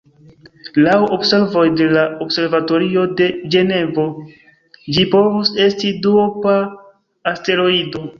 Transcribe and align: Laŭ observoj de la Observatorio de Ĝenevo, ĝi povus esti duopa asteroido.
Laŭ 0.83 0.93
observoj 1.17 1.65
de 1.81 1.89
la 1.97 2.05
Observatorio 2.25 3.03
de 3.19 3.27
Ĝenevo, 3.55 4.05
ĝi 4.97 5.05
povus 5.11 5.53
esti 5.67 5.93
duopa 6.07 6.55
asteroido. 7.35 8.03